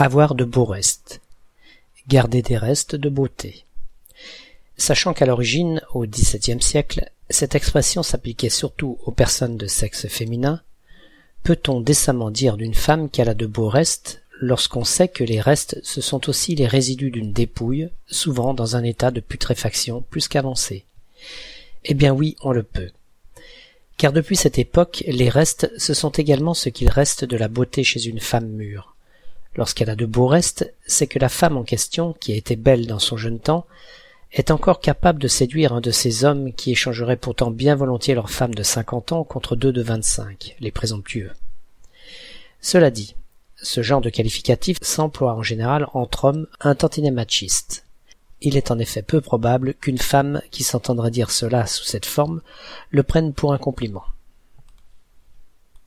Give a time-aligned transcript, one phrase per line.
[0.00, 1.20] Avoir de beaux restes.
[2.06, 3.64] Garder des restes de beauté.
[4.76, 10.62] Sachant qu'à l'origine, au XVIIe siècle, cette expression s'appliquait surtout aux personnes de sexe féminin,
[11.42, 15.80] peut-on décemment dire d'une femme qu'elle a de beaux restes lorsqu'on sait que les restes
[15.82, 20.84] ce sont aussi les résidus d'une dépouille, souvent dans un état de putréfaction plus qu'avancé?
[21.84, 22.92] Eh bien oui, on le peut.
[23.96, 27.82] Car depuis cette époque, les restes, ce sont également ce qu'il reste de la beauté
[27.82, 28.94] chez une femme mûre.
[29.58, 32.86] Lorsqu'elle a de beaux restes, c'est que la femme en question, qui a été belle
[32.86, 33.66] dans son jeune temps,
[34.30, 38.30] est encore capable de séduire un de ces hommes qui échangeraient pourtant bien volontiers leur
[38.30, 41.32] femme de cinquante ans contre deux de vingt-cinq, les présomptueux.
[42.60, 43.16] Cela dit,
[43.60, 47.84] ce genre de qualificatif s'emploie en général entre hommes un tantinet machiste.
[48.40, 52.42] Il est en effet peu probable qu'une femme qui s'entendrait dire cela sous cette forme
[52.92, 54.04] le prenne pour un compliment.